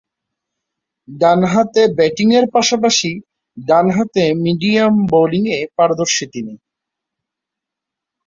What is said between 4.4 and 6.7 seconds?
Medium বোলিংয়ে পারদর্শী তিনি।